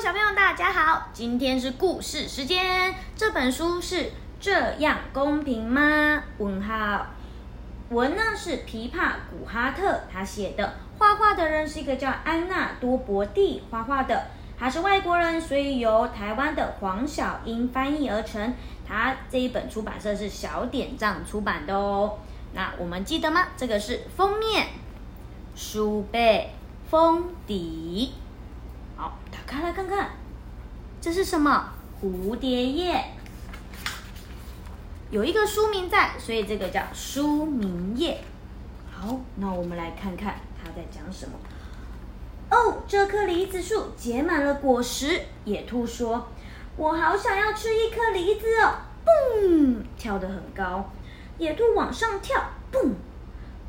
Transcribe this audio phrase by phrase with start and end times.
[0.00, 1.08] 小朋友，大家好！
[1.12, 2.94] 今天是故事时间。
[3.16, 6.22] 这本书是这样公平吗？
[6.38, 7.04] 问号。
[7.90, 18.54] 文呢是琵琶古哈特他写的，画画的人是一个叫安娜多伯蒂画画的，他是外国人，所以由台湾的黄小英翻译而成。
[18.86, 22.18] 他这一本出版社是小点账出版的哦。
[22.54, 23.48] 那我们记得吗？
[23.56, 24.68] 这个是封面、
[25.56, 26.52] 书背、
[26.88, 28.12] 封底。
[29.48, 30.10] 开来看看，
[31.00, 31.72] 这是什么？
[32.02, 33.02] 蝴蝶叶，
[35.10, 38.22] 有一个书名在，所以这个叫书名页。
[38.92, 41.32] 好，那我们来看看他在讲什么。
[42.50, 45.22] 哦，这棵梨子树结满了果实。
[45.46, 46.28] 野兔说
[46.76, 48.74] ：“我好想要吃一颗梨子哦！”
[49.06, 50.90] 嘣，跳得很高。
[51.38, 52.38] 野兔往上跳，
[52.70, 52.92] 嘣。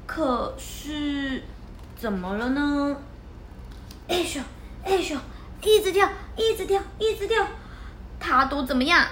[0.05, 1.41] 可是
[1.95, 2.97] 怎么了呢？
[4.07, 4.41] 哎咻！
[4.83, 5.17] 哎咻，
[5.61, 7.45] 一直跳，一直跳，一直跳，
[8.19, 9.05] 它都怎么样？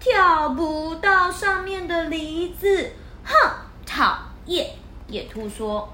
[0.00, 2.92] 跳不到上面的梨子，
[3.24, 3.34] 哼，
[3.86, 4.74] 讨厌！
[5.06, 5.88] 野兔说。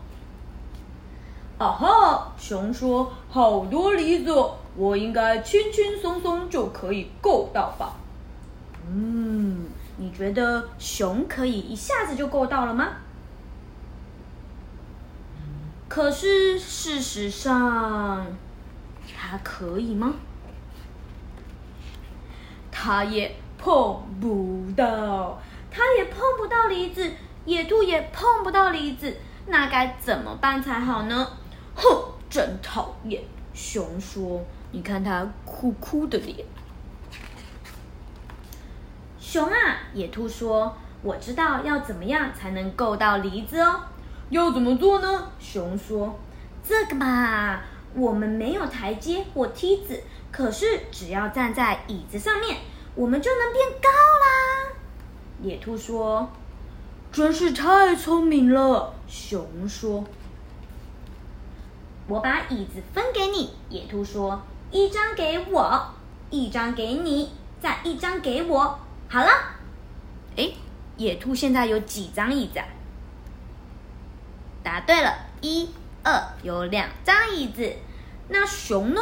[1.58, 4.32] 哦吼，熊说，好多梨子，
[4.76, 7.96] 我应该轻轻松松就可以够到吧？
[8.88, 12.88] 嗯，你觉得熊可以一下子就够到了吗？
[15.88, 18.26] 可是事实上，
[19.30, 20.14] 它可以吗？
[22.72, 25.38] 它也碰不到，
[25.70, 27.12] 它也碰不到梨子，
[27.44, 29.14] 野兔也碰不到梨子，
[29.48, 31.28] 那该怎么办才好呢？
[31.74, 31.84] 哼，
[32.30, 33.22] 真讨厌！
[33.52, 36.46] 熊说：“你看它哭哭的脸。”
[39.20, 43.80] 熊啊，野兔说：“我知道要怎么样才能够到梨子哦。”
[44.30, 45.30] 要怎么做呢？
[45.38, 46.18] 熊说
[46.66, 47.60] ：“这个嘛，
[47.94, 52.58] 我们没有台阶或梯子，可是只要站在椅子上面，
[52.94, 54.74] 我们就能变高啦。”
[55.42, 56.30] 野兔说
[57.12, 60.04] ：“真是太聪明了。”熊说
[62.08, 65.94] ：“我把椅子分给你。”野兔说：“一张给我，
[66.30, 68.78] 一张给你，再一张给我。
[69.08, 69.30] 好了，
[70.36, 70.52] 哎，
[70.96, 72.66] 野兔现在有几张椅子啊？”
[74.62, 75.70] 答对了，一、
[76.42, 77.72] 有两张椅子。
[78.28, 79.00] 那熊呢？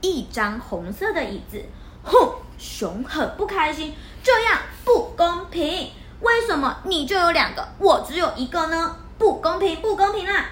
[0.00, 1.62] 一张红色的椅子。
[2.02, 5.90] 哼，熊很不开心，这样不公平。
[6.20, 8.96] 为什么你就有两个，我只有一个呢？
[9.18, 10.46] 不公平，不公平啦！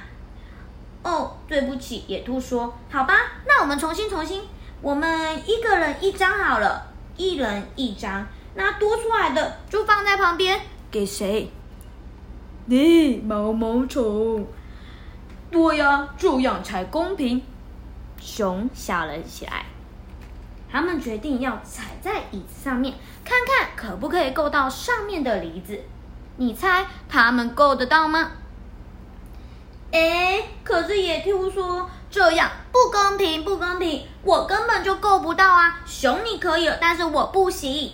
[1.03, 2.75] 哦，对不起，野兔说。
[2.91, 3.14] 好吧，
[3.47, 4.42] 那我们重新重新，
[4.82, 8.26] 我们一个人一张好了，一人一张。
[8.54, 10.60] 那多出来的就放在旁边，
[10.91, 11.50] 给谁？
[12.66, 14.47] 你毛毛虫，
[15.50, 17.42] 对呀，这样才公平。
[18.20, 19.66] 熊笑了起来。
[20.70, 22.94] 他们决定要踩在椅子上面，
[23.25, 25.81] 看看可不可以够到上面的梨子。
[26.37, 28.32] 你猜他们够得到吗？
[29.91, 35.81] 哎，可是野兔说这样不公平，不公平，我根本就够不到啊！
[35.87, 37.92] 熊你可以，但是我不行。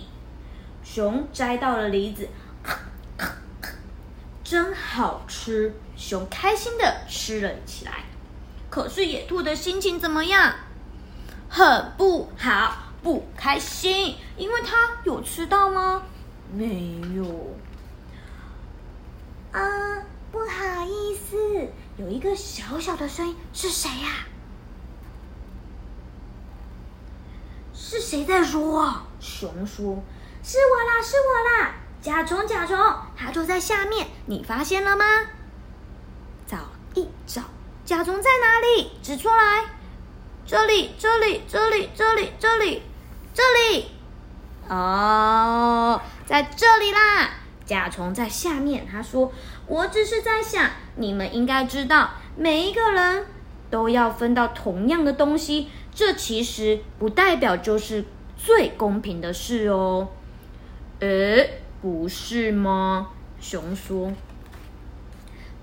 [0.83, 2.27] 熊摘到了梨子。
[4.43, 8.05] 真好吃，熊开心的吃了起来。
[8.69, 10.53] 可是野兔的心情怎么样？
[11.47, 16.03] 很不好，不开心，因为它有吃到吗？
[16.51, 17.55] 没有。
[19.51, 19.61] 啊，
[20.31, 24.27] 不好意思，有一个小小的声音，是谁呀？
[27.73, 29.01] 是谁在说？
[29.21, 30.03] 熊说
[30.43, 32.77] ：“是我啦，是我啦。”甲虫，甲虫，
[33.15, 35.05] 它就在下面，你发现了吗？
[37.85, 38.89] 甲虫在哪里？
[39.03, 39.63] 指出来！
[40.43, 42.81] 这里，这里，这里，这里，这里，
[43.31, 43.85] 这里。
[44.67, 47.29] 哦，在这里啦！
[47.63, 48.87] 甲虫在下面。
[48.91, 49.31] 他说
[49.67, 53.27] ：“我只是在想，你们应该知道，每一个人
[53.69, 58.03] 都要分到同样的东西，这其实不代表就是
[58.35, 60.09] 最公平的事哦。”
[61.01, 61.61] 诶。
[61.81, 63.09] 不是吗？
[63.39, 64.11] 熊说：“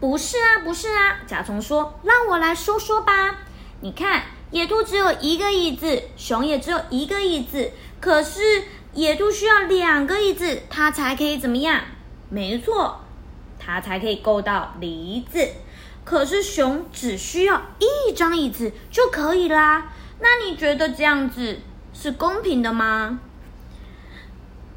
[0.02, 3.38] 不是啊，不是啊。”甲虫说：“让我来说说吧。
[3.82, 7.70] 你看，野兔只有一个椅子，熊也只有一个椅子。
[8.00, 8.64] 可是
[8.94, 11.82] 野兔需要两个椅子，它才可以怎么样？
[12.31, 13.00] 没错，
[13.60, 15.49] 它才可以够到梨子。
[16.05, 19.93] 可是熊只需要一张椅子就可以啦。
[20.19, 21.60] 那你觉得这样子
[21.93, 23.20] 是公平的吗？”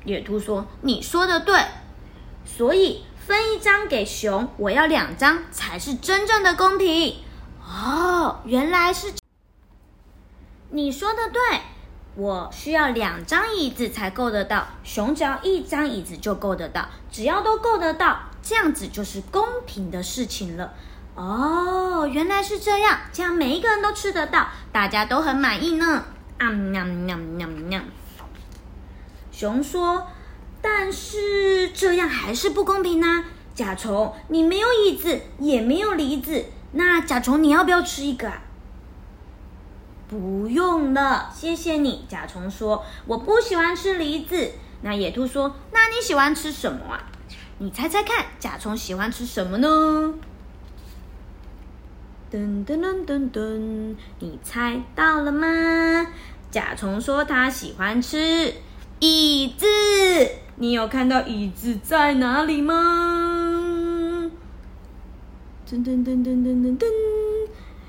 [0.06, 1.60] 野兔说：“你说的对，
[2.45, 7.18] 所以分一张给熊，我要两张才是真正的公平。”
[7.66, 9.13] 哦，原来是
[10.69, 11.62] 你说的对，
[12.16, 20.74] 我需要两张椅子才够得到，熊只要一张椅子就够得到，只要都够得到，这样子就是公平的事情了。
[21.16, 26.04] 哦，原来是这样，这样每一个人都吃得到，大家都很满意呢。
[26.38, 27.81] 啊喵喵喵喵！
[29.31, 30.07] 熊说
[30.68, 33.24] ：“但是这样还是不公平呢。”
[33.54, 38.42] 甲虫，你没有椅子，也没有梨子，那甲虫你要不要吃一个啊？
[40.08, 42.06] 不用了，谢谢你。
[42.10, 47.12] 甲虫说：“我不喜欢吃梨子。”那野兔说：“那你喜欢吃什么啊？
[47.60, 49.68] 你猜猜看，甲虫喜欢吃什么呢？”
[52.30, 55.48] 噔噔噔噔噔，你猜到了吗？
[56.52, 58.54] 甲虫说他喜欢吃
[59.00, 59.66] 椅子。
[60.57, 64.31] 你有看到椅子在哪里吗？
[65.69, 66.86] 噔噔噔噔噔噔噔，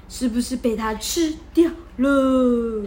[0.08, 2.82] 是不是被它吃掉了？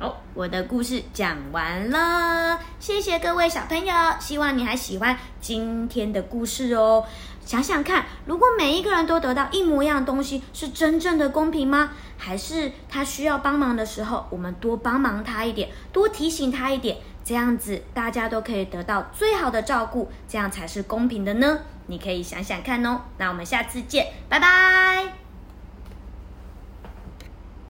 [0.00, 7.04] 好，我的故事讲完了，谢谢各位小朋友，希望你还喜欢今天的故事哦。
[7.44, 11.90] 想想看，如果每一个人都得到一模一样的东西，是真正的公平吗？
[12.16, 21.58] 还是他需要帮忙的时候，我们多帮忙他一点，多提醒他一点，这样子大家都可以得到最好的照顾，这样才是公平的呢？
[21.86, 23.00] 你可以想想看哦。
[23.16, 25.27] 那我们下次见，拜拜。